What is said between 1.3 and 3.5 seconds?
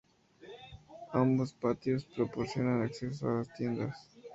patios proporcionan acceso a